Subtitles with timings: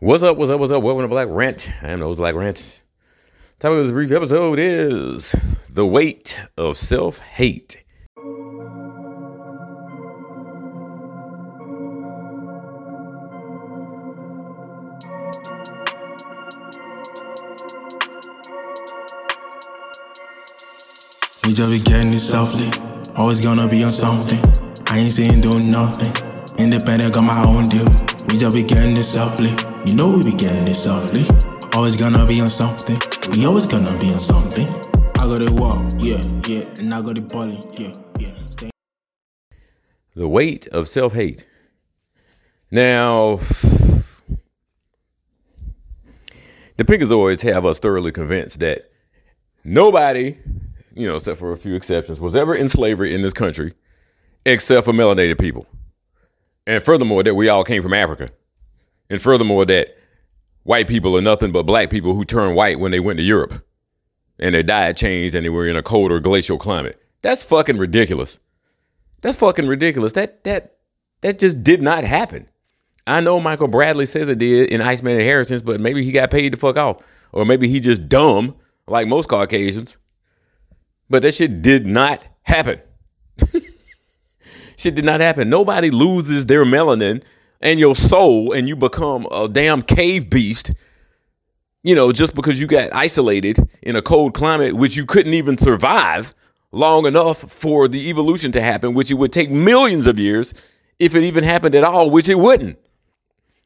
[0.00, 0.36] What's up?
[0.36, 0.60] What's up?
[0.60, 0.80] What's up?
[0.80, 1.72] Welcome to Black Rant.
[1.82, 2.84] I am Nose Black Rant.
[3.58, 5.34] Topic of this brief episode is
[5.68, 7.82] the weight of self hate.
[21.44, 22.70] We just be getting it softly.
[23.16, 24.38] Always gonna be on something.
[24.92, 26.12] I ain't saying doing nothing.
[26.56, 28.17] Independent, got my own deal.
[28.28, 29.50] We just be getting it softly.
[29.86, 31.24] You know we be getting it softly.
[31.74, 32.98] Always gonna be on something.
[33.32, 34.68] We always gonna be on something.
[35.18, 38.32] I got to walk, yeah, yeah, and I got to bowling, yeah, yeah.
[38.44, 38.70] Stay
[40.14, 41.46] The weight of self hate.
[42.70, 43.36] Now,
[46.76, 48.90] the Pinkazoids have us thoroughly convinced that
[49.64, 50.36] nobody,
[50.94, 53.74] you know, except for a few exceptions, was ever in slavery in this country
[54.44, 55.66] except for melanated people.
[56.68, 58.28] And furthermore, that we all came from Africa.
[59.08, 59.96] And furthermore, that
[60.64, 63.64] white people are nothing but black people who turned white when they went to Europe
[64.38, 67.00] and their diet changed and they were in a colder glacial climate.
[67.22, 68.38] That's fucking ridiculous.
[69.22, 70.12] That's fucking ridiculous.
[70.12, 70.76] That that
[71.22, 72.46] that just did not happen.
[73.06, 76.50] I know Michael Bradley says it did in Iceman Inheritance, but maybe he got paid
[76.50, 77.02] to fuck off.
[77.32, 78.54] Or maybe he just dumb,
[78.86, 79.96] like most Caucasians.
[81.08, 82.82] But that shit did not happen.
[84.78, 85.50] Shit did not happen.
[85.50, 87.22] Nobody loses their melanin
[87.60, 90.72] and your soul and you become a damn cave beast,
[91.82, 95.56] you know, just because you got isolated in a cold climate, which you couldn't even
[95.56, 96.34] survive
[96.70, 100.54] long enough for the evolution to happen, which it would take millions of years
[100.98, 102.78] if it even happened at all, which it wouldn't.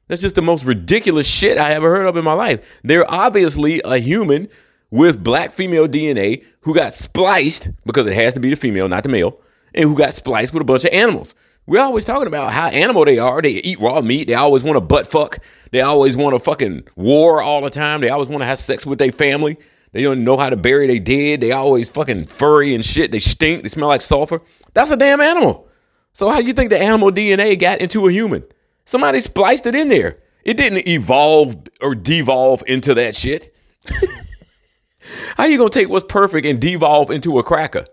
[0.09, 2.81] That's just the most ridiculous shit I ever heard of in my life.
[2.85, 4.49] They're obviously a human
[4.91, 9.03] with black female DNA who got spliced because it has to be the female, not
[9.03, 9.39] the male,
[9.75, 11.35] and who got spliced with a bunch of animals.
[11.67, 13.41] We're always talking about how animal they are.
[13.41, 14.27] They eat raw meat.
[14.27, 15.39] They always want to butt fuck.
[15.71, 18.01] They always want to fucking war all the time.
[18.01, 19.57] They always want to have sex with their family.
[19.93, 21.41] They don't know how to bury their dead.
[21.41, 23.13] They always fucking furry and shit.
[23.13, 23.63] They stink.
[23.63, 24.41] They smell like sulfur.
[24.75, 25.69] That's a damn animal.
[26.15, 28.43] So how do you think the animal DNA got into a human?
[28.85, 30.19] Somebody spliced it in there.
[30.45, 33.55] It didn't evolve or devolve into that shit.
[35.37, 37.85] how you gonna take what's perfect and devolve into a cracker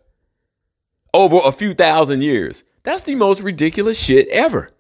[1.14, 2.64] over a few thousand years?
[2.84, 4.72] That's the most ridiculous shit ever.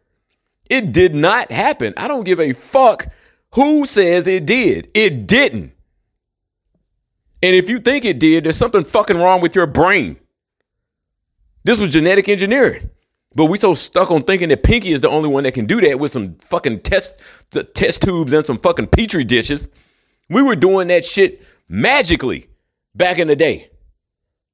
[0.69, 1.93] It did not happen.
[1.97, 3.07] I don't give a fuck
[3.55, 4.91] who says it did.
[4.93, 5.73] It didn't.
[7.41, 10.17] And if you think it did, there's something fucking wrong with your brain.
[11.63, 12.89] This was genetic engineering.
[13.35, 15.79] But we so stuck on thinking that Pinky is the only one that can do
[15.81, 17.13] that with some fucking test
[17.51, 19.67] the test tubes and some fucking petri dishes.
[20.29, 22.47] We were doing that shit magically
[22.95, 23.69] back in the day.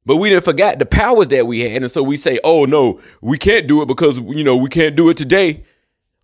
[0.05, 1.81] But we didn't forget the powers that we had.
[1.81, 4.95] And so we say, oh no, we can't do it because, you know, we can't
[4.95, 5.63] do it today.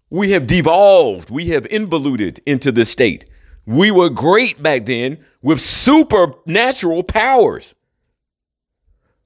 [0.10, 1.30] We have devolved.
[1.30, 3.26] We have involuted into this state.
[3.66, 7.74] We were great back then with supernatural powers.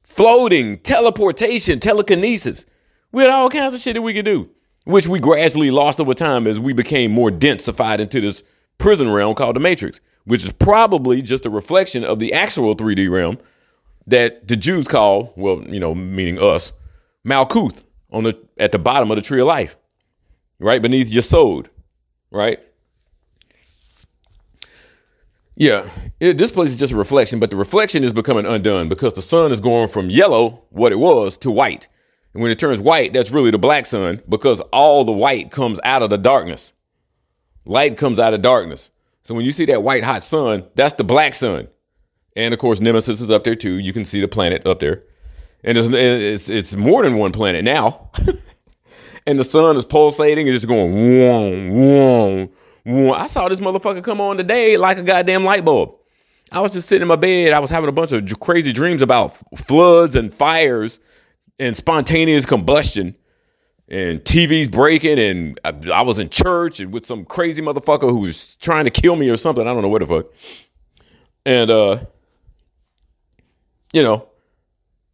[0.04, 2.66] Floating, teleportation, telekinesis.
[3.12, 4.50] We had all kinds of shit that we could do,
[4.86, 8.44] which we gradually lost over time as we became more densified into this
[8.78, 13.10] prison realm called the Matrix, which is probably just a reflection of the actual 3D
[13.10, 13.38] realm
[14.08, 16.72] that the Jews call, well, you know, meaning us,
[17.26, 19.78] Malkuth on the at the bottom of the tree of life,
[20.60, 21.68] right beneath Yesod,
[22.32, 22.60] right?
[25.58, 25.90] Yeah,
[26.20, 29.22] it, this place is just a reflection, but the reflection is becoming undone because the
[29.22, 31.88] sun is going from yellow, what it was, to white.
[32.34, 35.80] And when it turns white, that's really the black sun because all the white comes
[35.86, 36.74] out of the darkness.
[37.66, 38.92] Light comes out of darkness.
[39.24, 41.70] So when you see that white hot sun, that's the black sun.
[42.36, 43.80] And of course, Nemesis is up there too.
[43.80, 45.04] You can see the planet up there.
[45.64, 48.12] And it's, it's, it's more than one planet now.
[49.26, 52.50] and the sun is pulsating and just going, whoom, whoom,
[52.86, 53.12] whoom.
[53.14, 55.96] I saw this motherfucker come on today like a goddamn light bulb.
[56.52, 57.54] I was just sitting in my bed.
[57.54, 61.00] I was having a bunch of crazy dreams about floods and fires
[61.58, 63.16] and spontaneous combustion
[63.88, 65.18] and TVs breaking.
[65.18, 68.92] And I, I was in church and with some crazy motherfucker who was trying to
[68.92, 69.68] kill me or something.
[69.68, 70.26] I don't know what the fuck.
[71.46, 72.00] And, uh,
[73.96, 74.28] you know,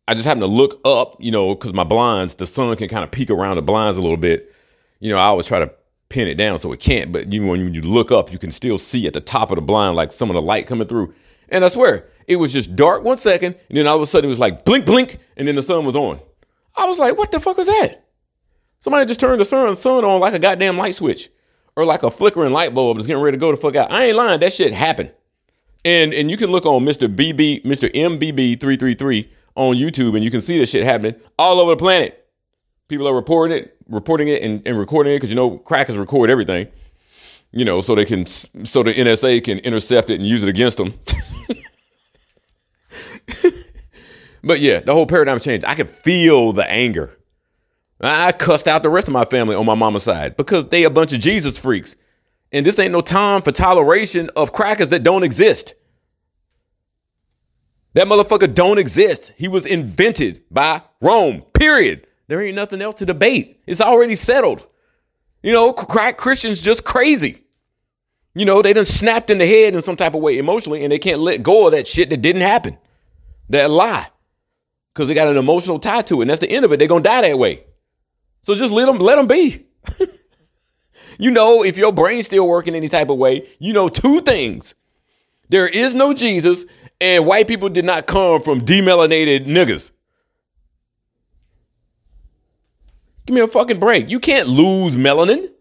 [0.07, 3.03] I just happened to look up, you know, because my blinds, the sun can kind
[3.03, 4.51] of peek around the blinds a little bit.
[4.99, 5.71] You know, I always try to
[6.09, 8.49] pin it down so it can't, but you know when you look up, you can
[8.49, 11.13] still see at the top of the blind like some of the light coming through.
[11.49, 14.27] And I swear, it was just dark one second, and then all of a sudden
[14.27, 16.19] it was like blink, blink, and then the sun was on.
[16.75, 18.03] I was like, what the fuck was that?
[18.79, 21.29] Somebody just turned the sun, sun on like a goddamn light switch
[21.75, 23.91] or like a flickering light bulb that's getting ready to go the fuck out.
[23.91, 24.39] I ain't lying.
[24.39, 25.13] That shit happened.
[25.85, 27.13] And and you can look on Mr.
[27.13, 27.91] BB, Mr.
[27.93, 32.27] MBB333 on YouTube and you can see this shit happening all over the planet.
[32.87, 36.29] People are reporting it, reporting it and, and recording it because you know crackers record
[36.29, 36.67] everything.
[37.51, 40.77] you know, so they can, so the NSA can intercept it and use it against
[40.77, 40.93] them.
[44.43, 45.65] but yeah, the whole paradigm changed.
[45.65, 47.17] I could feel the anger.
[48.01, 50.89] I cussed out the rest of my family on my mama's side because they a
[50.89, 51.95] bunch of Jesus freaks.
[52.51, 55.75] And this ain't no time for toleration of crackers that don't exist.
[57.93, 59.33] That motherfucker don't exist.
[59.37, 62.07] He was invented by Rome, period.
[62.27, 63.61] There ain't nothing else to debate.
[63.67, 64.65] It's already settled.
[65.43, 67.43] You know, crack Christians just crazy.
[68.33, 70.91] You know, they done snapped in the head in some type of way emotionally and
[70.91, 72.77] they can't let go of that shit that didn't happen.
[73.49, 74.07] That lie.
[74.93, 76.23] Because they got an emotional tie to it.
[76.23, 76.79] And that's the end of it.
[76.79, 77.65] They're to die that way.
[78.41, 79.65] So just let them, let them be.
[81.21, 84.73] you know, if your brain's still working any type of way, you know two things.
[85.49, 86.65] There is no Jesus,
[86.99, 89.91] and white people did not come from demelanated niggas.
[93.27, 94.09] Give me a fucking break.
[94.09, 95.51] You can't lose melanin.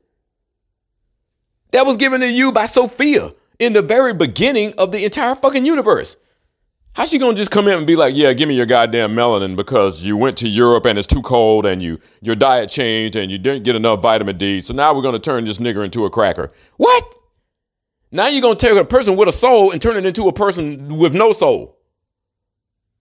[1.72, 5.66] That was given to you by Sophia in the very beginning of the entire fucking
[5.66, 6.16] universe.
[6.94, 9.54] How's she gonna just come in and be like, yeah, give me your goddamn melanin
[9.54, 13.30] because you went to Europe and it's too cold and you your diet changed and
[13.30, 14.60] you didn't get enough vitamin D.
[14.60, 16.50] So now we're gonna turn this nigger into a cracker.
[16.76, 17.14] What?
[18.10, 20.98] Now you're gonna take a person with a soul and turn it into a person
[20.98, 21.78] with no soul.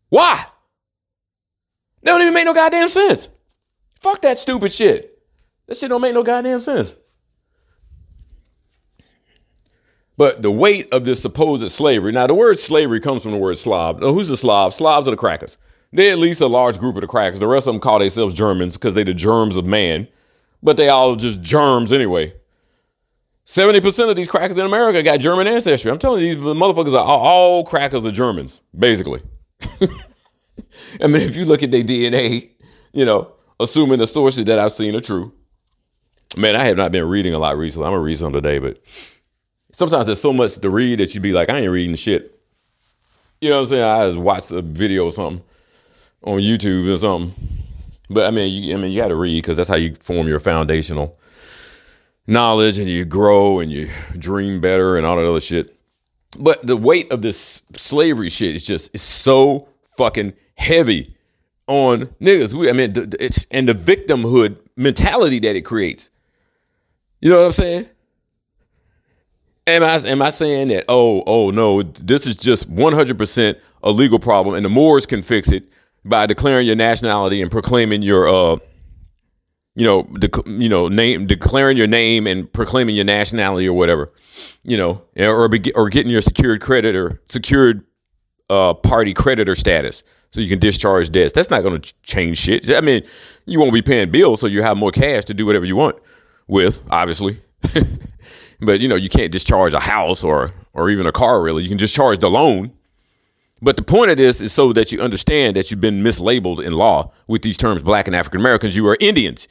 [0.10, 0.46] Why?
[2.04, 3.30] That don't even make no goddamn sense.
[4.00, 5.18] Fuck that stupid shit.
[5.68, 6.96] That shit don't make no goddamn sense.
[10.20, 12.12] But the weight of this supposed slavery.
[12.12, 14.02] Now, the word slavery comes from the word Slav.
[14.02, 14.74] Now, who's the Slav?
[14.74, 15.58] Slavs are the crackers.
[15.94, 17.40] They're at least a large group of the crackers.
[17.40, 20.10] The rest of them call themselves Germans because they're the germs of man,
[20.62, 22.34] but they all just germs anyway.
[23.46, 25.90] 70% of these crackers in America got German ancestry.
[25.90, 29.22] I'm telling you, these motherfuckers are all, all crackers are Germans, basically.
[31.02, 32.50] I mean, if you look at their DNA,
[32.92, 35.32] you know, assuming the sources that I've seen are true.
[36.36, 37.88] Man, I have not been reading a lot recently.
[37.88, 38.84] I'm gonna read some today, but
[39.72, 42.40] sometimes there's so much to read that you'd be like, I ain't reading shit.
[43.42, 43.84] You know what I'm saying?
[43.84, 45.44] I just watch a video or something
[46.24, 47.34] on YouTube or something.
[48.10, 50.28] But I mean, you, I mean, you got to read because that's how you form
[50.28, 51.18] your foundational
[52.28, 55.76] knowledge and you grow and you dream better and all that other shit.
[56.38, 59.68] But the weight of this slavery shit is just is so
[59.98, 61.16] fucking heavy
[61.68, 62.54] on niggas.
[62.54, 62.92] We, I mean,
[63.52, 66.10] and the victimhood mentality that it creates.
[67.22, 67.90] You know what I'm saying?
[69.70, 70.86] Am I am I saying that?
[70.88, 75.52] Oh, oh no, this is just 100% a legal problem, and the Moors can fix
[75.52, 75.64] it
[76.06, 78.58] by declaring your nationality and proclaiming your uh
[79.76, 84.12] you know, dec- you know, name declaring your name and proclaiming your nationality or whatever,
[84.64, 87.86] you know, or or getting your secured credit or secured
[88.50, 91.34] uh, party creditor status so you can discharge debts.
[91.34, 92.70] That's not going to change shit.
[92.72, 93.04] I mean,
[93.46, 95.96] you won't be paying bills, so you have more cash to do whatever you want
[96.48, 97.40] with, obviously.
[98.60, 101.42] but you know, you can't discharge a house or or even a car.
[101.42, 102.72] Really, you can discharge the loan.
[103.62, 106.74] But the point of this is so that you understand that you've been mislabeled in
[106.74, 108.76] law with these terms, Black and African Americans.
[108.76, 109.48] You are Indians.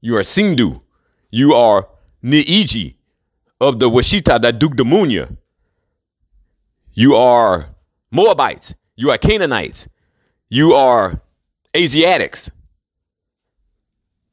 [0.00, 0.80] You are Sindhu.
[1.30, 1.88] You are
[2.24, 2.96] Niiji
[3.60, 5.36] of the Washitaw de Dugdahmoundyah.
[6.92, 7.68] You are
[8.10, 8.74] Moabites.
[8.96, 9.88] You are Canaanites.
[10.48, 11.22] You are
[11.76, 12.50] Asiatics.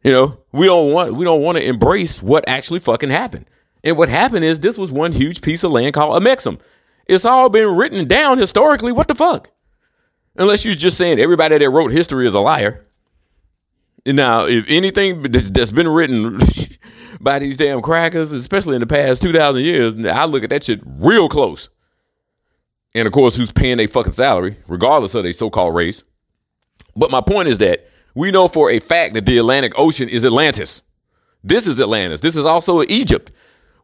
[0.04, 3.46] You know, we don't want we don't want to embrace what actually fucking happened.
[3.86, 6.60] And what happened is this was one huge piece of land called Amexem.
[7.06, 8.92] It's all been written down historically.
[8.92, 9.52] What the fuck?
[10.36, 12.86] Unless you're just saying everybody that wrote history is a liar.
[14.08, 16.40] Now, if anything that's been written
[17.22, 20.82] by these damn crackers, especially in the past 2,000 years, I look at that shit
[20.84, 21.70] real close.
[22.96, 26.04] And of course, who's paying their fucking salary, regardless of their so called race.
[26.96, 30.26] But my point is that we know for a fact that the Atlantic Ocean is
[30.26, 30.82] Atlantis.
[31.44, 32.22] This is Atlantis.
[32.22, 33.32] This is also Egypt.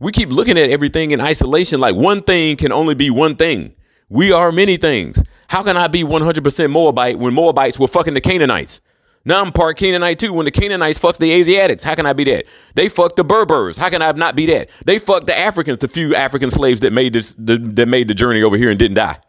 [0.01, 3.75] We keep looking at everything in isolation like one thing can only be one thing.
[4.09, 5.23] We are many things.
[5.47, 8.81] How can I be 100% Moabite when Moabites were fucking the Canaanites?
[9.25, 10.33] Now I'm part Canaanite too.
[10.33, 12.45] When the Canaanites fucked the Asiatics, how can I be that?
[12.73, 13.77] They fucked the Berbers.
[13.77, 14.69] How can I not be that?
[14.85, 18.15] They fucked the Africans, the few African slaves that made this, the, that made the
[18.15, 19.19] journey over here and didn't die.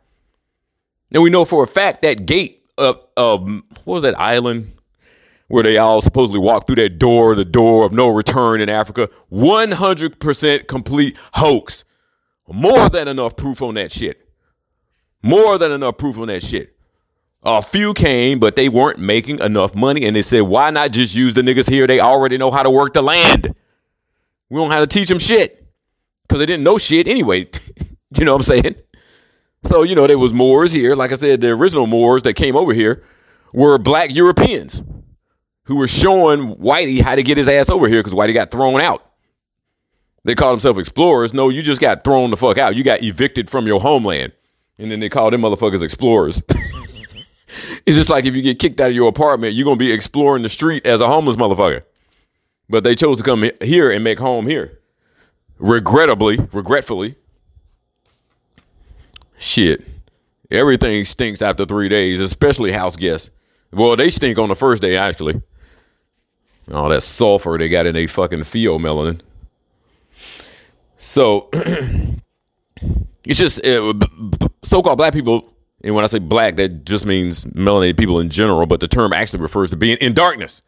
[1.10, 4.72] And we know for a fact that gate of, of what was that island
[5.52, 9.10] where they all supposedly walked through that door, the door of no return in Africa,
[9.30, 11.84] 100% complete hoax.
[12.48, 14.26] More than enough proof on that shit.
[15.22, 16.74] More than enough proof on that shit.
[17.42, 20.06] A few came, but they weren't making enough money.
[20.06, 21.86] And they said, why not just use the niggas here?
[21.86, 23.54] They already know how to work the land.
[24.48, 25.70] We don't have to teach them shit.
[26.22, 27.50] Because they didn't know shit anyway.
[28.16, 28.76] you know what I'm saying?
[29.64, 30.94] So, you know, there was Moors here.
[30.94, 33.04] Like I said, the original Moors that came over here
[33.52, 34.82] were black Europeans
[35.64, 38.80] who were showing Whitey how to get his ass over here because Whitey got thrown
[38.80, 39.06] out.
[40.24, 41.34] They call themselves explorers.
[41.34, 42.76] No, you just got thrown the fuck out.
[42.76, 44.32] You got evicted from your homeland.
[44.78, 46.42] And then they call them motherfuckers explorers.
[47.86, 49.92] it's just like if you get kicked out of your apartment, you're going to be
[49.92, 51.82] exploring the street as a homeless motherfucker.
[52.68, 54.78] But they chose to come here and make home here.
[55.58, 57.16] Regrettably, regretfully.
[59.38, 59.84] Shit.
[60.50, 63.30] Everything stinks after three days, especially house guests.
[63.72, 65.42] Well, they stink on the first day, actually.
[66.72, 69.20] All that sulfur they got in a fucking pheomelanin.
[70.96, 71.50] So
[73.24, 73.92] it's just uh,
[74.62, 75.52] so-called black people,
[75.84, 78.66] and when I say black, that just means melanated people in general.
[78.66, 80.62] But the term actually refers to being in darkness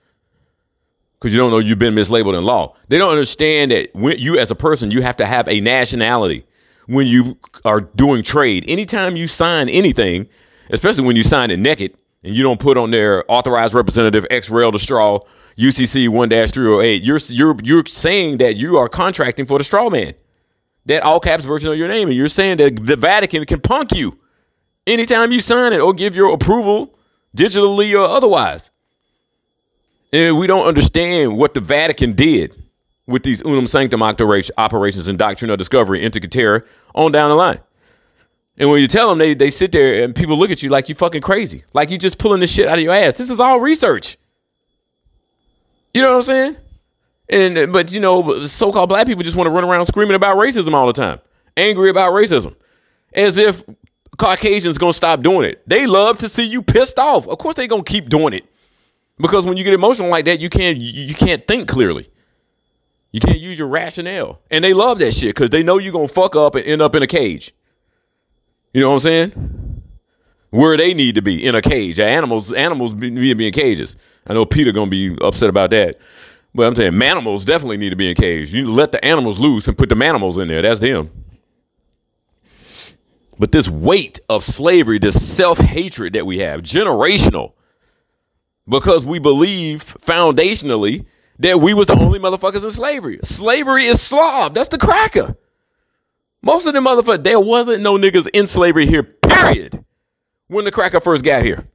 [1.18, 2.76] because you don't know you've been mislabeled in law.
[2.88, 6.44] They don't understand that when you, as a person, you have to have a nationality
[6.86, 8.64] when you are doing trade.
[8.68, 10.28] Anytime you sign anything,
[10.68, 14.50] especially when you sign it naked and you don't put on there authorized representative X
[14.50, 15.20] rail to straw
[15.56, 20.14] UCC one 308, you're you're you're saying that you are contracting for the straw man.
[20.86, 23.92] That all caps version of your name, and you're saying that the Vatican can punk
[23.92, 24.18] you
[24.86, 26.98] anytime you sign it or give your approval
[27.36, 28.70] digitally or otherwise.
[30.12, 32.54] And we don't understand what the Vatican did
[33.06, 34.02] with these Unam Sanctam
[34.56, 36.62] operations and doctrine of discovery into Caetera
[36.94, 37.58] on down the line.
[38.56, 40.88] And when you tell them, they, they sit there and people look at you like
[40.88, 41.64] you're fucking crazy.
[41.72, 43.14] Like you're just pulling this shit out of your ass.
[43.14, 44.16] This is all research.
[45.94, 46.56] You know what I'm saying?
[47.30, 50.74] And but you know, so-called black people just want to run around screaming about racism
[50.74, 51.20] all the time,
[51.56, 52.54] angry about racism,
[53.14, 53.62] as if
[54.18, 55.62] Caucasians gonna stop doing it.
[55.66, 57.26] They love to see you pissed off.
[57.26, 58.44] Of course, they gonna keep doing it
[59.18, 62.08] because when you get emotional like that, you can't you can't think clearly.
[63.12, 66.08] You can't use your rationale, and they love that shit because they know you're gonna
[66.08, 67.54] fuck up and end up in a cage.
[68.72, 69.82] You know what I'm saying?
[70.50, 72.00] Where they need to be in a cage.
[72.00, 73.96] Animals, animals to be in cages.
[74.26, 75.98] I know Peter gonna be upset about that.
[76.54, 78.52] But I'm saying manimals definitely need to be in cages.
[78.52, 80.62] You let the animals loose and put the manimals in there.
[80.62, 81.10] That's them.
[83.38, 87.52] But this weight of slavery, this self hatred that we have, generational,
[88.68, 91.06] because we believe foundationally
[91.40, 93.18] that we was the only motherfuckers in slavery.
[93.24, 94.54] Slavery is Slav.
[94.54, 95.36] That's the cracker.
[96.42, 99.84] Most of the motherfuckers, there wasn't no niggas in slavery here, period,
[100.46, 101.66] when the cracker first got here.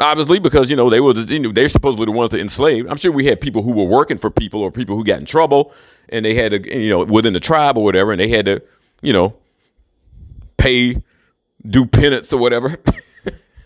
[0.00, 2.88] Obviously, because you know they were you know, they're supposedly the ones that enslaved.
[2.88, 5.26] I'm sure we had people who were working for people or people who got in
[5.26, 5.72] trouble,
[6.08, 8.62] and they had to you know within the tribe or whatever, and they had to
[9.02, 9.34] you know
[10.56, 11.02] pay,
[11.68, 12.76] do penance or whatever.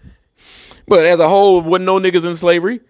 [0.88, 2.80] but as a whole, wasn't no niggas in slavery.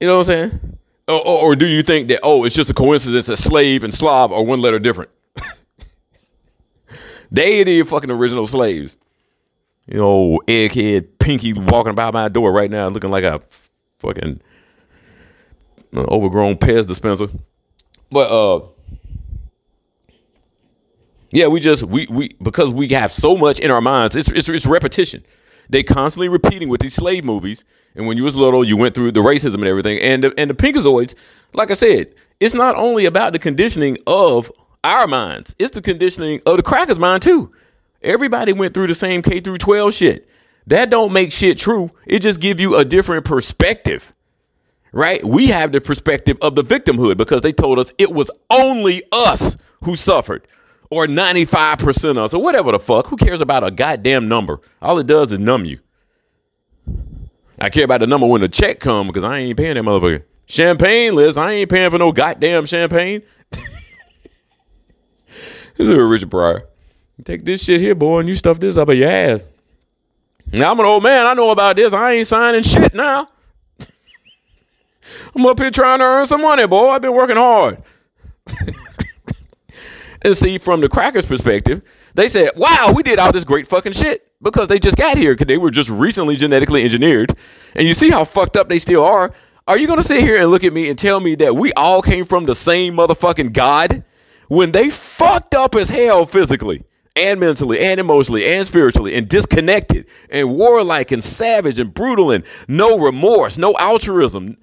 [0.00, 0.78] You know what I'm saying?
[1.08, 3.92] Or, or, or do you think that oh, it's just a coincidence that slave and
[3.92, 5.10] Slav are one letter different?
[7.32, 8.96] they are the fucking original slaves
[9.86, 13.40] you know, egghead Pinky walking by my door right now looking like a
[13.98, 14.40] fucking
[15.94, 17.28] overgrown Pez dispenser.
[18.10, 18.66] But uh
[21.32, 24.48] yeah, we just we we because we have so much in our minds, it's it's,
[24.48, 25.24] it's repetition.
[25.68, 27.64] They constantly repeating with these slave movies.
[27.96, 29.98] And when you was little, you went through the racism and everything.
[30.00, 31.14] And the, and the Pinkazoids,
[31.54, 34.52] like I said, it's not only about the conditioning of
[34.84, 37.52] our minds, it's the conditioning of the crackers' mind too.
[38.06, 40.28] Everybody went through the same K through 12 shit.
[40.68, 41.90] That don't make shit true.
[42.06, 44.14] It just give you a different perspective.
[44.92, 45.24] Right?
[45.24, 49.56] We have the perspective of the victimhood because they told us it was only us
[49.82, 50.46] who suffered
[50.88, 53.08] or 95% of us or whatever the fuck.
[53.08, 54.60] Who cares about a goddamn number?
[54.80, 55.80] All it does is numb you.
[57.60, 60.22] I care about the number when the check come because I ain't paying that motherfucker.
[60.46, 63.22] Champagne list, I ain't paying for no goddamn champagne.
[63.50, 63.64] this
[65.76, 66.68] is Richard Pryor.
[67.24, 69.42] Take this shit here, boy, and you stuff this up your ass.
[70.52, 71.26] Now I'm an old man.
[71.26, 71.92] I know about this.
[71.92, 73.28] I ain't signing shit now.
[75.34, 76.90] I'm up here trying to earn some money, boy.
[76.90, 77.82] I've been working hard.
[80.22, 81.82] and see, from the crackers' perspective,
[82.14, 85.34] they said, wow, we did all this great fucking shit because they just got here
[85.34, 87.36] because they were just recently genetically engineered.
[87.74, 89.32] And you see how fucked up they still are.
[89.66, 91.72] Are you going to sit here and look at me and tell me that we
[91.72, 94.04] all came from the same motherfucking God
[94.48, 96.84] when they fucked up as hell physically?
[97.16, 102.44] And mentally and emotionally and spiritually and disconnected and warlike and savage and brutal and
[102.68, 104.56] no remorse, no altruism,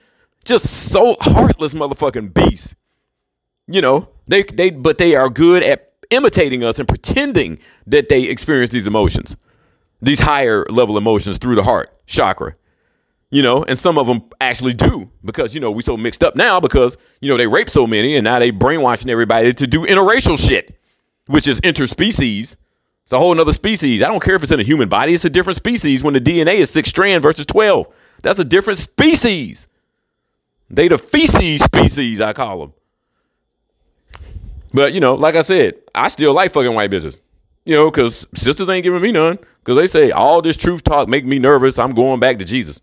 [0.45, 2.75] just so heartless motherfucking beasts.
[3.67, 7.57] You know, they they but they are good at imitating us and pretending
[7.87, 9.35] that they experience these emotions,
[10.01, 12.55] these higher level emotions through the heart chakra.
[13.31, 16.35] You know, and some of them actually do because you know we so mixed up
[16.35, 19.87] now because you know they rape so many and now they brainwashing everybody to do
[19.87, 20.77] interracial shit
[21.27, 22.57] which is interspecies.
[23.03, 24.01] It's a whole other species.
[24.01, 26.21] I don't care if it's in a human body, it's a different species when the
[26.21, 27.87] DNA is six strand versus 12.
[28.21, 29.67] That's a different species.
[30.69, 32.73] They the feces species, I call them.
[34.73, 37.19] But you know, like I said, I still like fucking white bitches.
[37.65, 39.37] You know, because sisters ain't giving me none.
[39.59, 41.79] Because they say all this truth talk make me nervous.
[41.79, 42.81] I'm going back to Jesus.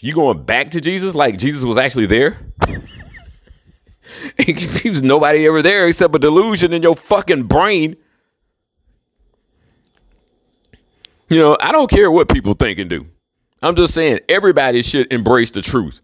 [0.00, 2.38] You going back to Jesus like Jesus was actually there?
[4.46, 7.96] he was nobody ever there except a delusion in your fucking brain.
[11.28, 13.06] You know, I don't care what people think and do.
[13.62, 16.00] I'm just saying everybody should embrace the truth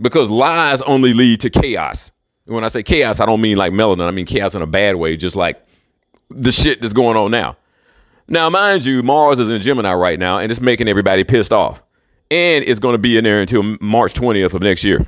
[0.00, 2.12] because lies only lead to chaos.
[2.46, 4.06] When I say chaos, I don't mean like melanin.
[4.06, 5.64] I mean chaos in a bad way, just like
[6.30, 7.56] the shit that's going on now.
[8.28, 11.82] Now, mind you, Mars is in Gemini right now, and it's making everybody pissed off.
[12.30, 15.04] And it's going to be in there until March 20th of next year.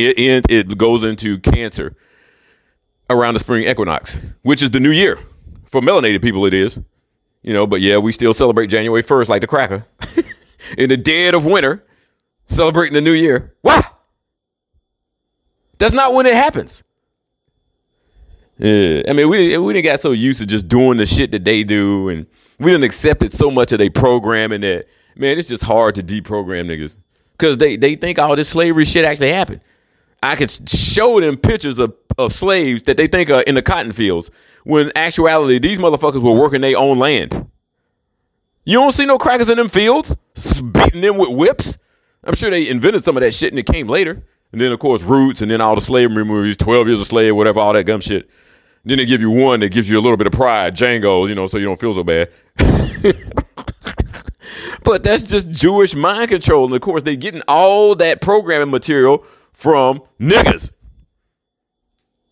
[0.00, 1.94] It, it, it goes into Cancer
[3.08, 5.18] around the spring equinox, which is the new year.
[5.66, 6.78] For melanated people, it is.
[7.42, 9.86] You know, but yeah, we still celebrate January 1st like the cracker.
[10.78, 11.84] in the dead of winter,
[12.46, 13.54] celebrating the new year.
[13.62, 13.82] Why?
[15.78, 16.82] That's not when it happens.
[18.58, 21.46] Yeah, I mean, we we didn't got so used to just doing the shit that
[21.46, 22.26] they do, and
[22.58, 26.02] we didn't accept it so much of their programming that man, it's just hard to
[26.02, 26.94] deprogram niggas
[27.32, 29.62] because they they think all this slavery shit actually happened.
[30.22, 33.92] I could show them pictures of, of slaves that they think are in the cotton
[33.92, 34.30] fields
[34.64, 37.46] when actuality these motherfuckers were working their own land.
[38.64, 40.16] You don't see no crackers in them fields
[40.72, 41.78] beating them with whips.
[42.24, 44.22] I'm sure they invented some of that shit and it came later.
[44.52, 47.34] And then of course Roots and then all the slavery movies, Twelve Years a Slave,
[47.34, 48.28] whatever, all that gum shit.
[48.84, 51.34] Then they give you one that gives you a little bit of pride, Django, you
[51.34, 52.30] know, so you don't feel so bad.
[54.84, 56.64] but that's just Jewish mind control.
[56.64, 60.72] And of course, they're getting all that programming material from niggas.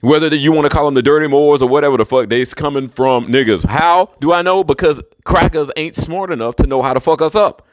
[0.01, 2.89] Whether you want to call them the dirty Moors or whatever the fuck, they's coming
[2.89, 3.67] from niggas.
[3.67, 4.63] How do I know?
[4.63, 7.67] Because crackers ain't smart enough to know how to fuck us up.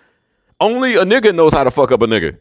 [0.60, 2.40] Only a nigga knows how to fuck up a nigga.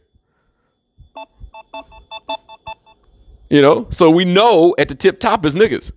[3.49, 5.91] You know, so we know at the tip top is niggas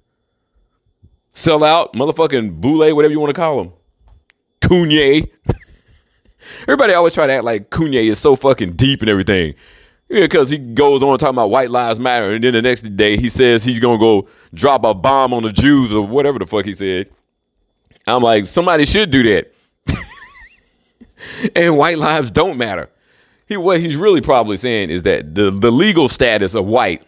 [1.38, 3.72] sell out, motherfucking boule, whatever you want to call them.
[4.60, 5.30] Kanye.
[6.62, 9.54] Everybody always try to act like Kanye is so fucking deep and everything.
[10.08, 13.18] Yeah, because he goes on talking about white lives matter, and then the next day
[13.18, 16.64] he says he's gonna go drop a bomb on the Jews or whatever the fuck
[16.64, 17.10] he said.
[18.06, 19.52] I'm like, somebody should do that.
[21.56, 22.88] and white lives don't matter.
[23.46, 27.02] He what he's really probably saying is that the, the legal status of white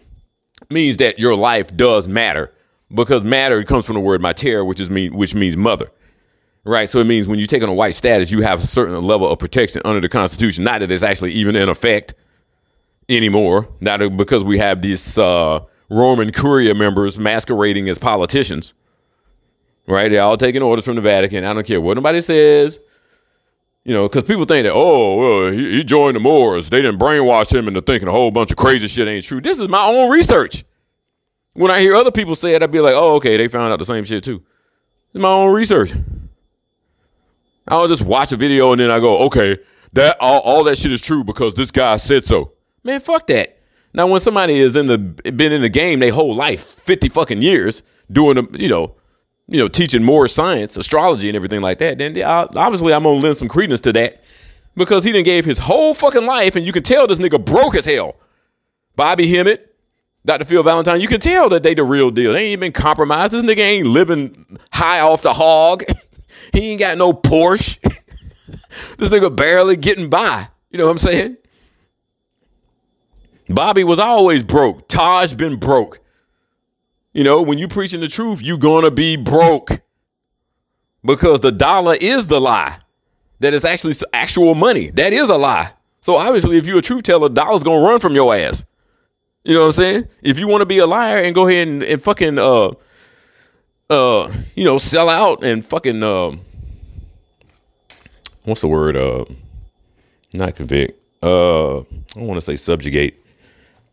[0.69, 2.53] means that your life does matter
[2.95, 5.91] because matter comes from the word mater, which is mean which means mother.
[6.65, 6.89] Right.
[6.89, 9.27] So it means when you take on a white status, you have a certain level
[9.27, 10.65] of protection under the Constitution.
[10.65, 12.15] Not that it's actually even in effect
[13.17, 13.69] anymore.
[13.81, 18.75] Not because we have these uh, Roman Curia members masquerading as politicians.
[19.87, 20.11] Right.
[20.11, 21.45] They're all taking orders from the Vatican.
[21.45, 22.79] I don't care what nobody says.
[23.85, 26.69] You know, because people think that, oh, well, he, he joined the Moors.
[26.69, 29.41] They didn't brainwash him into thinking a whole bunch of crazy shit ain't true.
[29.41, 30.65] This is my own research.
[31.55, 33.79] When I hear other people say it, I'd be like, oh, okay, they found out
[33.79, 34.43] the same shit too.
[35.13, 35.93] It's my own research.
[37.67, 39.59] I'll just watch a video and then I go, okay,
[39.95, 42.53] that all, all that shit is true because this guy said so.
[42.85, 43.59] Man, fuck that.
[43.93, 47.43] Now, when somebody is in the been in the game their whole life, fifty fucking
[47.43, 48.95] years, doing the, you know,
[49.49, 53.37] you know, teaching more science, astrology, and everything like that, then obviously I'm gonna lend
[53.37, 54.23] some credence to that
[54.77, 57.75] because he didn't gave his whole fucking life, and you can tell this nigga broke
[57.75, 58.17] as hell.
[58.95, 59.75] Bobby Hemmitt,
[60.25, 60.45] Dr.
[60.45, 62.33] Phil Valentine, you can tell that they the real deal.
[62.33, 63.33] They ain't been compromised.
[63.33, 65.85] This nigga ain't living high off the hog.
[66.53, 67.79] he ain't got no Porsche.
[68.99, 70.49] this nigga barely getting by.
[70.71, 71.37] You know what I'm saying?
[73.55, 74.89] Bobby was always broke.
[74.89, 76.01] Taj been broke.
[77.13, 79.81] You know, when you preaching the truth, you gonna be broke.
[81.05, 82.79] Because the dollar is the lie.
[83.41, 84.91] That is actually actual money.
[84.91, 85.73] That is a lie.
[86.01, 88.65] So obviously, if you're a truth teller, dollar's gonna run from your ass.
[89.45, 90.09] You know what I'm saying?
[90.23, 92.73] If you want to be a liar and go ahead and, and fucking uh
[93.89, 96.37] uh you know sell out and fucking uh,
[98.45, 99.25] what's the word uh
[100.35, 101.85] not convict uh I
[102.17, 103.17] want to say subjugate.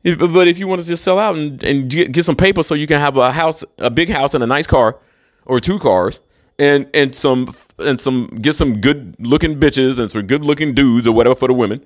[0.08, 2.64] If, but if you want to just sell out and, and get, get some paper
[2.64, 4.98] so you can have a house, a big house and a nice car
[5.46, 6.22] or two cars
[6.58, 11.08] and and some and some get some good looking bitches and some good looking dudes
[11.08, 11.86] or whatever for the women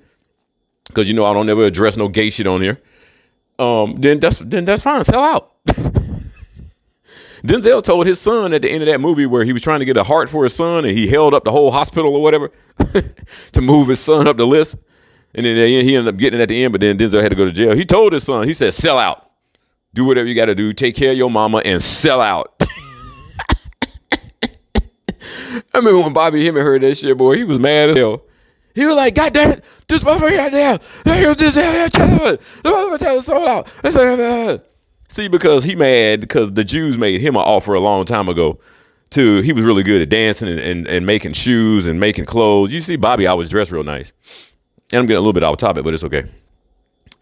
[0.86, 2.80] because you know I don't ever address no gay shit on here
[3.58, 5.04] um, then that's then that's fine.
[5.04, 5.52] Sell out.
[7.44, 9.84] Denzel told his son at the end of that movie where he was trying to
[9.84, 12.52] get a heart for his son and he held up the whole hospital or whatever
[13.52, 14.76] to move his son up the list.
[15.34, 17.36] And then he ended up getting it at the end, but then Denzel had to
[17.36, 17.74] go to jail.
[17.74, 19.30] He told his son, he said, sell out.
[19.94, 20.72] Do whatever you got to do.
[20.72, 22.54] Take care of your mama and sell out.
[25.74, 28.22] I remember when Bobby Hemmitt heard that shit, boy, he was mad as hell.
[28.74, 30.78] He was like, God damn it, this motherfucker out there,
[31.34, 34.66] this out there, the motherfucker sold out.
[35.08, 38.58] See, because he mad because the Jews made him an offer a long time ago.
[39.10, 42.72] To he was really good at dancing and, and, and making shoes and making clothes.
[42.72, 44.14] You see, Bobby always dressed real nice.
[44.92, 46.30] And I'm getting a little bit off topic, but it's okay.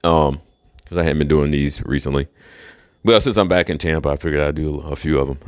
[0.03, 0.41] Um,
[0.77, 2.27] because I haven't been doing these recently.
[3.05, 5.39] But since I'm back in Tampa, I figured I'd do a few of them.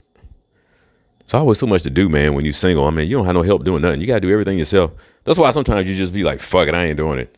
[1.21, 2.35] It's always so much to do, man.
[2.35, 4.01] When you're single, I mean, you don't have no help doing nothing.
[4.01, 4.93] You gotta do everything yourself.
[5.25, 7.37] That's why sometimes you just be like, "Fuck it, I ain't doing it."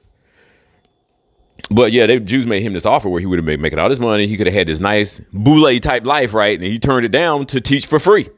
[1.71, 3.89] But yeah, they Jews made him this offer where he would have been making all
[3.89, 4.27] this money.
[4.27, 6.59] He could have had this nice boule type life, right?
[6.59, 8.29] And he turned it down to teach for free.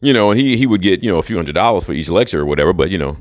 [0.00, 2.08] You know, and he he would get you know a few hundred dollars for each
[2.08, 2.72] lecture or whatever.
[2.72, 3.18] But you know,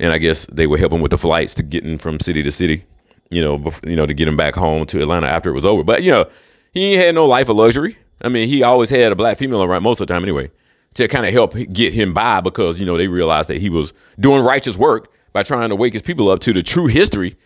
[0.00, 2.50] and I guess they would help him with the flights to getting from city to
[2.50, 2.84] city.
[3.30, 5.84] You know, you know to get him back home to Atlanta after it was over.
[5.84, 6.28] But you know,
[6.72, 7.96] he had no life of luxury.
[8.22, 10.50] I mean, he always had a black female around most of the time anyway
[10.94, 13.92] to kind of help get him by because you know they realized that he was
[14.18, 17.36] doing righteous work by trying to wake his people up to the true history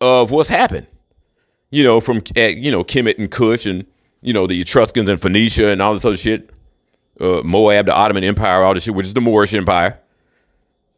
[0.00, 0.86] of what's happened.
[1.70, 3.86] You know, from uh, you know Kemet and Cush and
[4.20, 6.50] you know the Etruscans and Phoenicia and all this other shit.
[7.20, 9.98] Uh, Moab, the Ottoman Empire, all this shit, which is the Moorish Empire.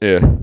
[0.00, 0.33] Yeah,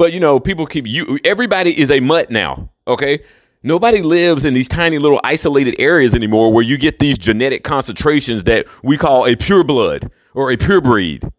[0.00, 1.18] but you know, people keep you.
[1.26, 2.70] Everybody is a mutt now.
[2.88, 3.22] Okay,
[3.62, 8.44] nobody lives in these tiny little isolated areas anymore where you get these genetic concentrations
[8.44, 11.30] that we call a pure blood or a pure breed.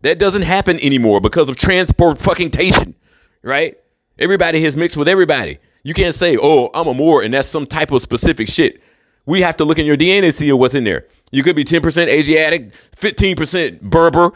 [0.00, 2.94] That doesn't happen anymore because of transport fucking tation,
[3.42, 3.76] right?
[4.18, 5.58] Everybody has mixed with everybody.
[5.82, 8.82] You can't say, "Oh, I'm a Moor," and that's some type of specific shit.
[9.26, 11.04] We have to look in your DNA see what's in there.
[11.30, 14.32] You could be 10% Asiatic, 15% Berber,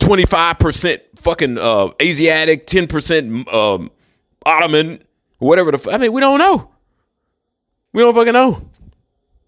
[0.00, 3.90] 25% fucking uh, Asiatic, 10% um,
[4.44, 5.02] Ottoman,
[5.38, 5.78] whatever the.
[5.78, 6.70] F- I mean, we don't know.
[7.92, 8.68] We don't fucking know.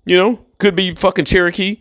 [0.04, 1.80] You know, could be fucking Cherokee.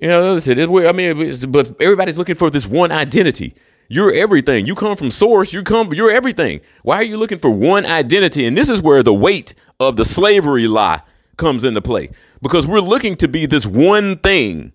[0.00, 0.88] You know, it's, it's weird.
[0.88, 3.54] I mean, but everybody's looking for this one identity.
[3.88, 4.66] You're everything.
[4.66, 5.52] You come from source.
[5.52, 5.92] You come.
[5.94, 6.60] You're everything.
[6.82, 8.44] Why are you looking for one identity?
[8.44, 11.02] And this is where the weight of the slavery lie
[11.36, 12.10] comes into play
[12.42, 14.72] because we're looking to be this one thing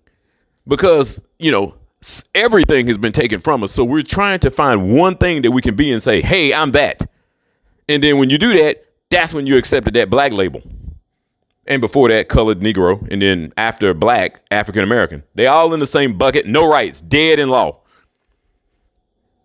[0.66, 1.74] because you know
[2.34, 3.72] everything has been taken from us.
[3.72, 6.72] So we're trying to find one thing that we can be and say, "Hey, I'm
[6.72, 7.08] that."
[7.88, 10.62] And then when you do that, that's when you accepted that black label.
[11.66, 15.22] And before that, colored Negro, and then after black, African American.
[15.34, 17.78] They all in the same bucket, no rights, dead in law.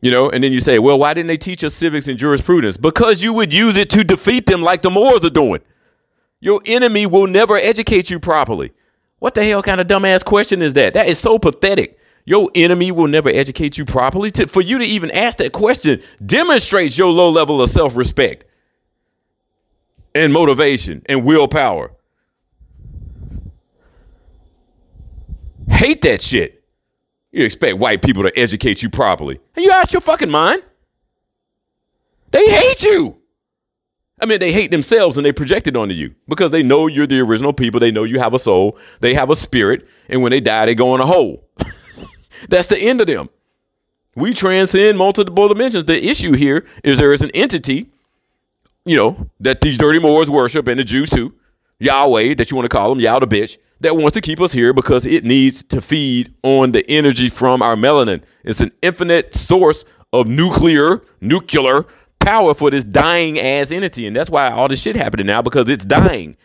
[0.02, 2.78] You know, and then you say, well, why didn't they teach us civics and jurisprudence?
[2.78, 5.62] Because you would use it to defeat them like the Moors are doing.
[6.40, 8.72] Your enemy will never educate you properly.
[9.20, 10.94] What the hell kind of dumbass question is that?
[10.94, 11.98] That is so pathetic.
[12.28, 14.30] Your enemy will never educate you properly.
[14.32, 18.44] To, for you to even ask that question demonstrates your low level of self respect
[20.14, 21.94] and motivation and willpower.
[25.70, 26.66] Hate that shit.
[27.32, 29.40] You expect white people to educate you properly.
[29.56, 30.64] And you out your fucking mind.
[32.32, 33.22] They hate you.
[34.20, 37.08] I mean, they hate themselves and they project it onto you because they know you're
[37.08, 37.80] the original people.
[37.80, 38.78] They know you have a soul.
[39.00, 39.88] They have a spirit.
[40.10, 41.48] And when they die, they go in a hole.
[42.50, 43.30] That's the end of them.
[44.16, 45.86] We transcend multiple dimensions.
[45.86, 47.88] The issue here is there is an entity,
[48.86, 51.36] you know, that these dirty Moors worship and the Jews too,
[51.80, 54.52] Yahweh, that you want to call them, Yah the bitch, that wants to keep us
[54.52, 58.24] here because it needs to feed on the energy from our melanin.
[58.44, 61.86] It's an infinite source of nuclear, nuclear
[62.20, 64.08] power for this dying ass entity.
[64.08, 66.38] And that's why all this shit happening now because it's dying.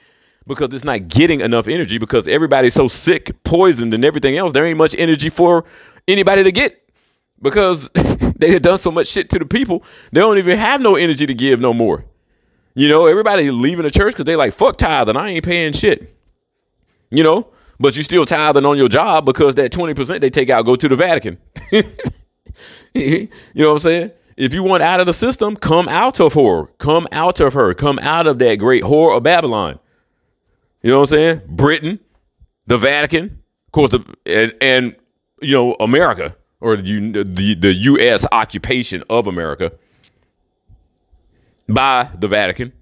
[0.46, 4.52] Because it's not getting enough energy because everybody's so sick, poisoned, and everything else.
[4.52, 5.64] There ain't much energy for
[6.08, 6.82] anybody to get
[7.40, 7.90] because
[8.36, 9.84] they have done so much shit to the people.
[10.12, 12.04] They don't even have no energy to give no more.
[12.74, 15.16] You know, everybody leaving the church because they like, fuck tithing.
[15.16, 16.16] I ain't paying shit.
[17.10, 20.64] You know, but you still tithing on your job because that 20% they take out
[20.64, 21.38] go to the Vatican.
[22.94, 24.10] you know what I'm saying?
[24.36, 26.66] If you want out of the system, come out of her.
[26.78, 27.74] Come out of her.
[27.74, 29.78] Come out of that great whore of Babylon.
[30.82, 31.40] You know what I'm saying?
[31.48, 32.00] Britain,
[32.66, 34.96] the Vatican, of course, the, and, and
[35.40, 38.26] you know America or the, the the U.S.
[38.32, 39.72] occupation of America
[41.68, 42.72] by the Vatican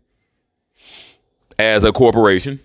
[1.59, 2.61] as a corporation.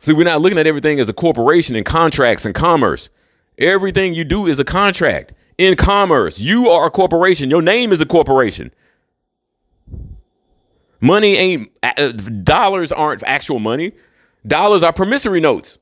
[0.00, 3.08] See, we're not looking at everything as a corporation and contracts and commerce.
[3.58, 6.40] Everything you do is a contract in commerce.
[6.40, 7.50] You are a corporation.
[7.50, 8.72] Your name is a corporation.
[11.00, 13.92] Money ain't uh, dollars aren't actual money.
[14.46, 15.78] Dollars are promissory notes.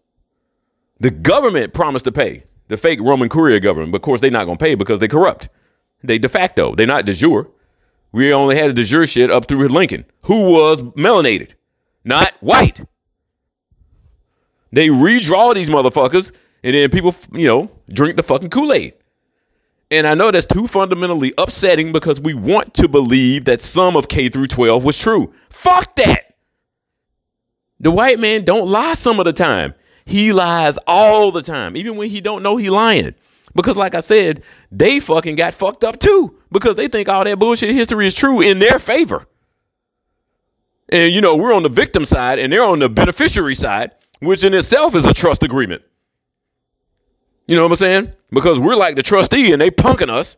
[0.99, 2.45] The government promised to pay.
[2.69, 5.49] The fake Roman Curia government, but of course they're not gonna pay because they corrupt.
[6.05, 6.75] They de facto.
[6.75, 7.49] They're not de jure.
[8.13, 11.53] We only had a de jure shit up through Lincoln, who was melanated,
[12.05, 12.83] not white.
[14.73, 18.95] They redraw these motherfuckers, and then people, you know, drink the fucking Kool Aid.
[19.91, 24.09] And I know that's too fundamentally upsetting because we want to believe that some of
[24.09, 25.35] K through 12 was true.
[25.49, 26.30] Fuck that.
[27.81, 29.75] The white man don't lie some of the time.
[30.05, 33.15] He lies all the time, even when he don't know he lying.
[33.55, 37.39] Because like I said, they fucking got fucked up too because they think all that
[37.39, 39.27] bullshit history is true in their favor.
[40.91, 44.45] And you know, we're on the victim side and they're on the beneficiary side, which
[44.45, 45.83] in itself is a trust agreement.
[47.47, 48.13] You know what I'm saying?
[48.31, 50.37] Because we're like the trustee and they punking us.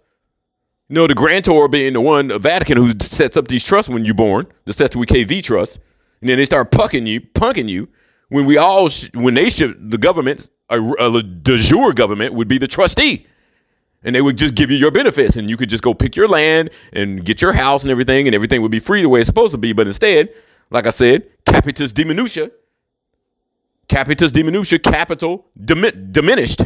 [0.89, 4.05] You know, the grantor being the one, the Vatican, who sets up these trusts when
[4.05, 5.79] you're born, the Cestui Que Vie trust.
[6.23, 7.89] And then they start punking you, punking you
[8.29, 12.47] when we all, sh- when they should, the government, a, a de jure government would
[12.49, 13.27] be the trustee.
[14.05, 16.29] And they would just give you your benefits and you could just go pick your
[16.29, 19.27] land and get your house and everything and everything would be free the way it's
[19.27, 19.73] supposed to be.
[19.73, 20.31] But instead,
[20.71, 22.51] like I said, capitis diminutia,
[23.89, 26.63] capitis diminutia, capital dimi- diminished.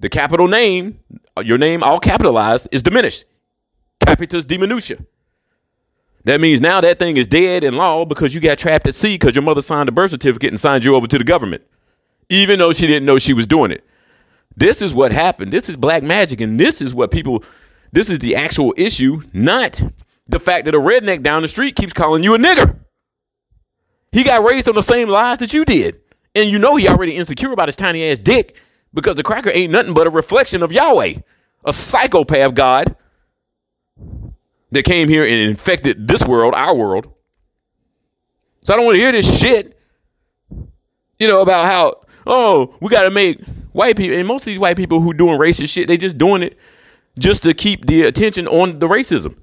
[0.00, 0.98] The capital name,
[1.42, 3.24] your name all capitalized, is diminished.
[4.00, 5.04] Capitis diminutia.
[6.26, 9.14] That means now that thing is dead in law because you got trapped at sea
[9.14, 11.62] because your mother signed a birth certificate and signed you over to the government,
[12.28, 13.84] even though she didn't know she was doing it.
[14.56, 15.52] This is what happened.
[15.52, 17.44] This is black magic, and this is what people.
[17.92, 19.80] This is the actual issue, not
[20.26, 22.76] the fact that a redneck down the street keeps calling you a nigger.
[24.10, 26.00] He got raised on the same lies that you did,
[26.34, 28.56] and you know he already insecure about his tiny ass dick
[28.92, 31.18] because the cracker ain't nothing but a reflection of Yahweh,
[31.64, 32.96] a psychopath God
[34.72, 37.12] that came here and infected this world, our world.
[38.64, 39.78] So I don't want to hear this shit,
[41.18, 44.58] you know, about how, oh, we got to make white people, and most of these
[44.58, 46.58] white people who doing racist shit, they just doing it
[47.18, 49.36] just to keep the attention on the racism.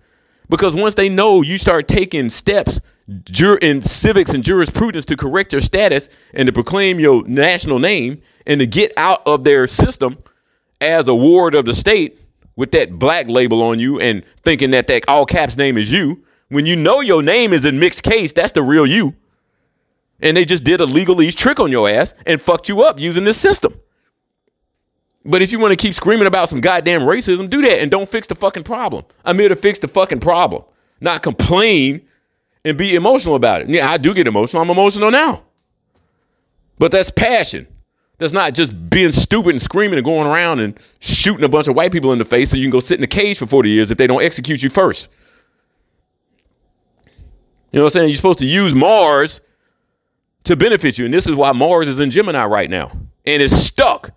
[0.49, 2.79] Because once they know you start taking steps
[3.61, 8.59] in civics and jurisprudence to correct your status and to proclaim your national name and
[8.59, 10.17] to get out of their system
[10.81, 12.19] as a ward of the state,
[12.55, 16.23] with that black label on you and thinking that that all caps name is you
[16.49, 19.15] when you know your name is in mixed case that's the real you.
[20.21, 23.25] And they just did a legalese trick on your ass and fucked you up using
[23.25, 23.77] this system.
[25.25, 28.07] But if you want to keep screaming about some goddamn racism do that and don't
[28.07, 29.05] fix the fucking problem.
[29.25, 30.63] I'm here to fix the fucking problem
[31.03, 32.01] not complain
[32.65, 33.69] and be emotional about it.
[33.69, 34.63] Yeah i do get emotional.
[34.63, 35.43] I'm emotional now.
[36.79, 37.67] But that's passion
[38.23, 41.75] that's not just being stupid and screaming and going around and shooting a bunch of
[41.75, 43.69] white people in the face so you can go sit in a cage for 40
[43.69, 45.09] years if they don't execute you first.
[47.71, 48.09] You know what I'm saying?
[48.09, 49.41] You're supposed to use Mars
[50.45, 51.05] to benefit you.
[51.05, 52.91] And this is why Mars is in Gemini right now.
[53.25, 54.11] And it's stuck.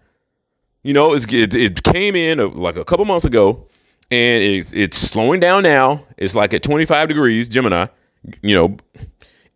[0.82, 3.66] You know, it, it, came in a, like a couple months ago
[4.10, 6.04] and it, it's slowing down now.
[6.16, 7.86] It's like at 25 degrees, Gemini,
[8.42, 8.76] you know,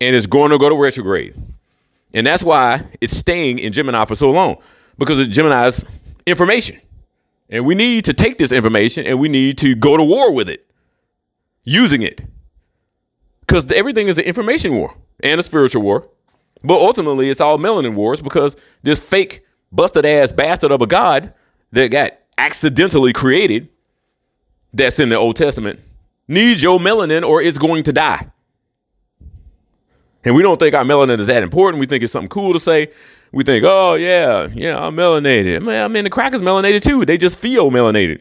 [0.01, 1.35] and it's going to go to retrograde.
[2.13, 4.57] And that's why it's staying in Gemini for so long
[4.99, 5.85] because of Gemini's
[6.27, 6.81] information.
[7.49, 10.49] And we need to take this information and we need to go to war with
[10.49, 10.67] it,
[11.65, 12.21] using it.
[13.41, 16.09] Because everything is an information war and a spiritual war.
[16.63, 21.33] But ultimately, it's all melanin wars because this fake, busted ass bastard of a God
[21.73, 23.69] that got accidentally created,
[24.73, 25.81] that's in the Old Testament,
[26.29, 28.31] needs your melanin or it's going to die.
[30.25, 31.81] And we don't think our melanin is that important.
[31.81, 32.93] We think it's something cool to say.
[33.33, 35.63] We think, oh yeah, yeah, I'm melanated.
[35.63, 37.05] Man, I mean the crackers melanated too.
[37.05, 38.21] They just feel melanated.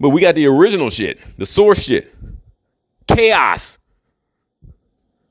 [0.00, 2.14] But we got the original shit, the source shit.
[3.06, 3.78] Chaos.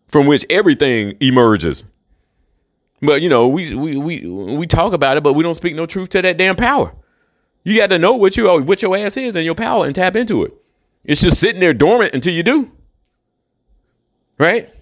[0.07, 1.83] From which everything emerges.
[3.01, 5.85] But you know, we we we we talk about it, but we don't speak no
[5.85, 6.93] truth to that damn power.
[7.63, 10.15] You got to know what you what your ass is and your power and tap
[10.15, 10.53] into it.
[11.03, 12.71] It's just sitting there dormant until you do.
[14.39, 14.73] Right?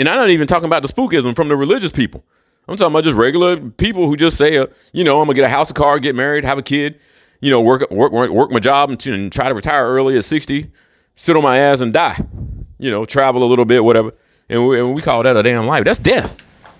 [0.00, 2.24] And I'm not even talking about the spookism from the religious people.
[2.66, 5.44] I'm talking about just regular people who just say, uh, you know, I'm gonna get
[5.44, 6.98] a house, a car, get married, have a kid,
[7.40, 10.24] you know, work work work, work my job and, and try to retire early at
[10.24, 10.70] 60,
[11.16, 12.18] sit on my ass and die.
[12.78, 14.14] You know, travel a little bit, whatever.
[14.48, 15.84] And we, and we call that a damn life.
[15.84, 16.34] That's death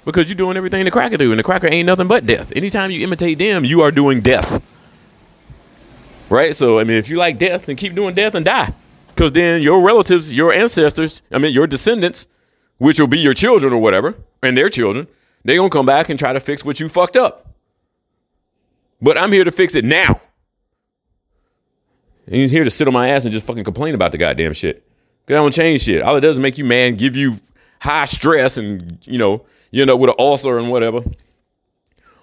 [0.07, 2.51] because you're doing everything the cracker do, and the cracker ain't nothing but death.
[2.57, 4.63] Anytime you imitate them, you are doing death.
[6.31, 6.57] Right?
[6.57, 8.73] So I mean, if you like death, then keep doing death and die,
[9.09, 12.27] because then your relatives, your ancestors, I mean, your descendants
[12.81, 15.07] which will be your children or whatever, and their children,
[15.45, 17.47] they're gonna come back and try to fix what you fucked up.
[19.03, 20.19] But I'm here to fix it now.
[22.25, 24.55] And he's here to sit on my ass and just fucking complain about the goddamn
[24.55, 24.83] shit.
[25.27, 26.01] Cause I don't change shit.
[26.01, 27.37] All it does is make you mad, give you
[27.81, 31.05] high stress, and you know, you end up with an ulcer and whatever.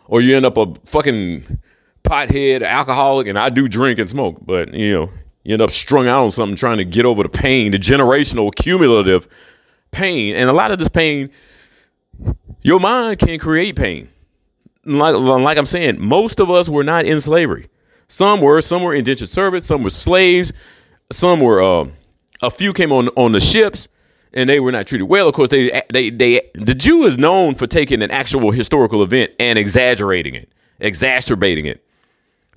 [0.07, 1.59] Or you end up a fucking
[2.03, 5.09] pothead, alcoholic, and I do drink and smoke, but you know,
[5.43, 8.53] you end up strung out on something trying to get over the pain, the generational
[8.55, 9.27] cumulative
[9.91, 11.29] pain, and a lot of this pain,
[12.61, 14.09] your mind can create pain.
[14.85, 17.69] Like, like I'm saying, most of us were not in slavery.
[18.07, 20.53] Some were, some were indentured servants, some were slaves,
[21.11, 21.61] some were.
[21.61, 21.89] Uh,
[22.41, 23.87] a few came on on the ships,
[24.33, 25.27] and they were not treated well.
[25.27, 29.33] Of course, they they they the Jew is known for taking an actual historical event
[29.39, 31.85] and exaggerating it, exacerbating it,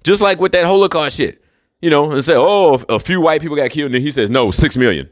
[0.05, 1.43] just like with that Holocaust shit.
[1.81, 4.51] You know, and say, oh, a few white people got killed, and he says, no,
[4.51, 5.09] six million.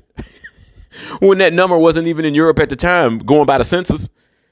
[1.21, 4.09] When that number wasn't even in Europe at the time, going by the census.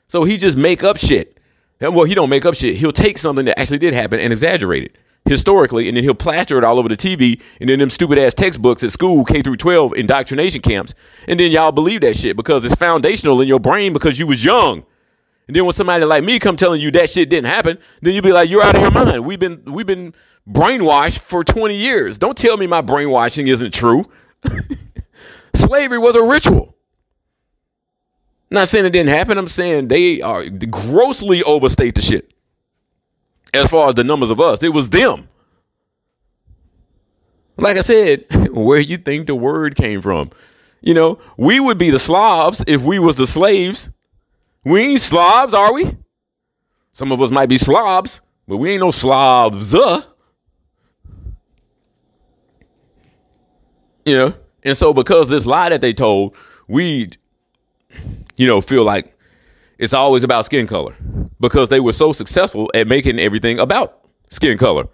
[0.08, 1.38] So he just make up shit.
[1.80, 2.76] And well, he don't make up shit.
[2.76, 6.56] He'll take something that actually did happen and exaggerate it historically, and then he'll plaster
[6.56, 9.56] it all over the TV and then them stupid ass textbooks at school, K through
[9.56, 10.94] 12 indoctrination camps.
[11.28, 14.44] And then y'all believe that shit because it's foundational in your brain because you was
[14.44, 14.84] young.
[15.48, 18.22] And then when somebody like me come telling you that shit didn't happen, then you
[18.22, 19.24] be like, you're out of your mind.
[19.24, 20.14] We've been we've been
[20.48, 22.18] brainwashed for 20 years.
[22.18, 24.06] Don't tell me my brainwashing isn't true.
[25.56, 26.76] Slavery was a ritual.
[28.50, 29.38] not saying it didn't happen.
[29.38, 32.32] I'm saying they are grossly overstate the shit
[33.52, 34.62] as far as the numbers of us.
[34.62, 35.28] It was them.
[37.56, 40.30] Like I said, where you think the word came from.
[40.82, 43.90] You know, we would be the Slavs if we was the slaves.
[44.64, 45.96] We ain't Slavs, are we?
[46.92, 49.74] Some of us might be Slavs, but we ain't no Slavs.
[49.74, 50.02] Uh.
[54.06, 54.34] Know,
[54.66, 56.34] and so because this lie that they told,
[56.66, 57.10] we,
[58.36, 59.16] you know, feel like
[59.78, 60.94] it's always about skin color
[61.38, 64.88] because they were so successful at making everything about skin color.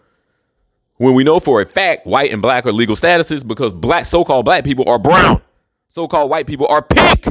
[0.97, 4.45] When we know for a fact white and black are legal statuses because black so-called
[4.45, 5.41] black people are brown,
[5.89, 7.27] so-called white people are pink.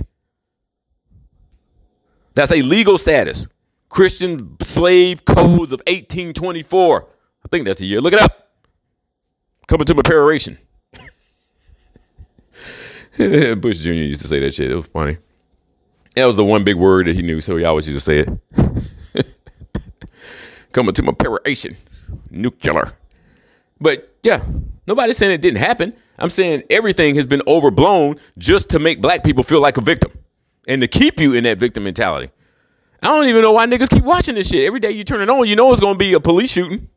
[2.33, 3.47] That's a legal status.
[3.87, 7.07] Christian slave codes of 1824.
[7.45, 8.01] I think that's the year.
[8.01, 8.49] Look it up.
[9.67, 10.57] Coming to my peroration.
[13.17, 13.91] Bush Jr.
[13.91, 14.71] used to say that shit.
[14.71, 15.17] It was funny.
[16.15, 18.25] That was the one big word that he knew, so he always used to say
[18.25, 19.25] it.
[20.71, 21.77] Coming to my peroration.
[22.29, 22.93] Nuclear.
[23.79, 24.43] But yeah,
[24.87, 25.93] nobody's saying it didn't happen.
[26.19, 30.11] I'm saying everything has been overblown just to make black people feel like a victim
[30.67, 32.31] and to keep you in that victim mentality.
[33.01, 34.65] I don't even know why niggas keep watching this shit.
[34.65, 36.87] Every day you turn it on, you know it's to be a police shooting.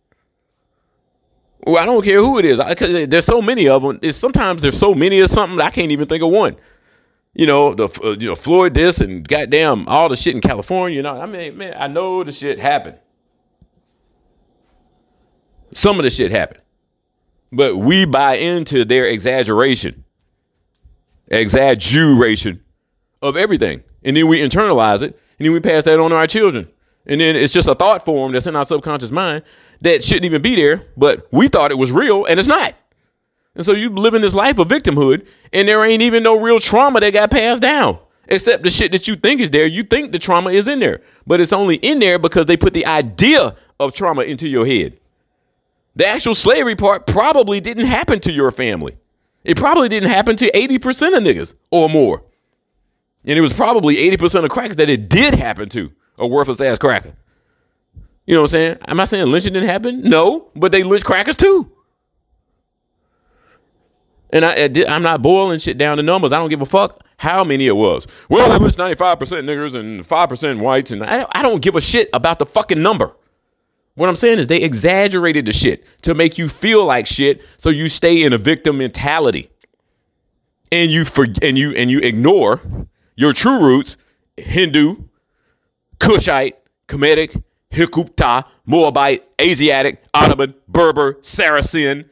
[1.67, 2.59] Well, I don't care who it is.
[2.59, 3.99] Because there's so many of them.
[4.03, 6.57] It's sometimes there's so many of something I can't even think of one.
[7.33, 10.97] You know the uh, you know Floyd this and goddamn all the shit in California.
[10.97, 12.99] You know, I mean, man, I know the shit happened.
[15.73, 16.61] Some of the shit happened,
[17.51, 20.05] but we buy into their exaggeration,
[21.27, 22.63] exaggeration
[23.21, 26.29] of everything, and then we internalize it, and then we pass that on to our
[26.29, 26.69] children,
[27.05, 29.43] and then it's just a thought form that's in our subconscious mind
[29.85, 32.75] that shouldn't even be there, but we thought it was real and it's not.
[33.55, 36.99] And so you living this life of victimhood, and there ain't even no real trauma
[37.01, 37.99] that got passed down.
[38.27, 39.67] Except the shit that you think is there.
[39.67, 42.73] You think the trauma is in there, but it's only in there because they put
[42.73, 44.99] the idea of trauma into your head.
[45.95, 48.97] The actual slavery part probably didn't happen to your family.
[49.45, 52.25] It probably didn't happen to 80% of niggas or more.
[53.27, 56.79] And it was probably 80% of crackers that it did happen to, a worthless ass
[56.79, 57.15] cracker.
[58.27, 58.79] You know what I'm saying?
[58.87, 60.03] I'm I saying lynching didn't happen?
[60.03, 61.71] No, but they lynched crackers too.
[64.31, 66.33] And I, I'm not boiling shit down to numbers.
[66.33, 68.07] I don't give a fuck how many it was.
[68.29, 70.91] Well, they lynched 95% niggers and 5% whites.
[70.91, 73.13] And I, I don't give a shit about the fucking number.
[73.95, 77.71] What I'm saying is they exaggerated the shit to make you feel like shit so
[77.71, 79.51] you stay in a victim mentality.
[80.73, 82.61] And you for, and you and you ignore
[83.15, 83.97] your true roots,
[84.37, 85.05] Hindu,
[85.99, 86.55] Kushite,
[86.89, 87.41] Kemetic,
[87.75, 92.09] Hikupta, Moabite, Asiatic, Ottoman, Berber, Saracen,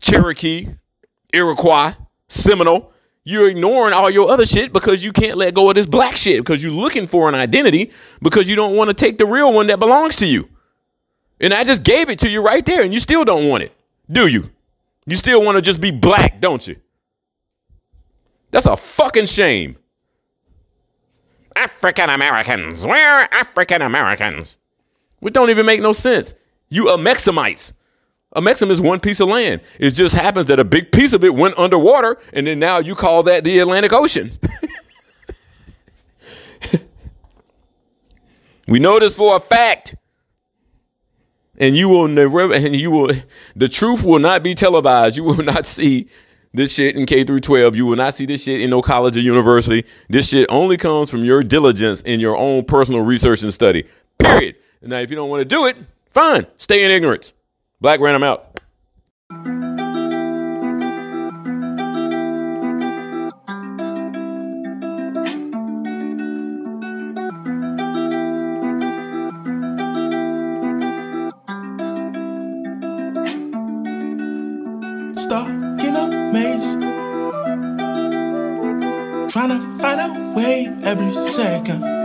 [0.00, 0.68] Cherokee,
[1.32, 1.92] Iroquois,
[2.28, 2.92] Seminole.
[3.24, 6.38] You're ignoring all your other shit because you can't let go of this black shit
[6.38, 7.90] because you're looking for an identity
[8.22, 10.48] because you don't want to take the real one that belongs to you.
[11.40, 13.72] And I just gave it to you right there and you still don't want it,
[14.10, 14.50] do you?
[15.06, 16.76] You still want to just be black, don't you?
[18.52, 19.76] That's a fucking shame.
[21.56, 22.86] African Americans.
[22.86, 24.58] Where are African Americans?
[25.20, 26.34] Which don't even make no sense.
[26.68, 27.72] You Amexemites.
[28.34, 29.62] Amexem is one piece of land.
[29.80, 32.94] It just happens that a big piece of it went underwater, and then now you
[32.94, 34.32] call that the Atlantic Ocean.
[38.68, 39.94] we know this for a fact.
[41.58, 43.10] And you will never, and you will,
[43.54, 45.16] the truth will not be televised.
[45.16, 46.08] You will not see
[46.56, 47.76] this shit in K through 12.
[47.76, 49.84] You will not see this shit in no college or university.
[50.08, 53.86] This shit only comes from your diligence in your own personal research and study.
[54.18, 54.56] Period.
[54.82, 55.76] Now, if you don't want to do it,
[56.10, 56.46] fine.
[56.56, 57.32] Stay in ignorance.
[57.80, 59.65] Black ran him out.
[80.98, 81.95] Every second.